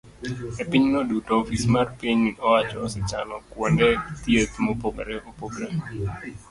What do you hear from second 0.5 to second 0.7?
E